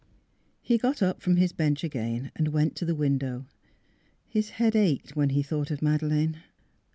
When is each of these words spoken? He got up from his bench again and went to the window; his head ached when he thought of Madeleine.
He 0.63 0.79
got 0.79 1.03
up 1.03 1.21
from 1.21 1.35
his 1.35 1.53
bench 1.53 1.83
again 1.83 2.31
and 2.35 2.47
went 2.47 2.75
to 2.77 2.85
the 2.85 2.95
window; 2.95 3.45
his 4.27 4.49
head 4.57 4.75
ached 4.75 5.15
when 5.15 5.29
he 5.29 5.43
thought 5.43 5.69
of 5.69 5.83
Madeleine. 5.83 6.37